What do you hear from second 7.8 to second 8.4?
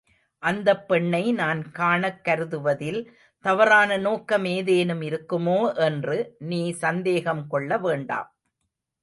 வேண்டாம்.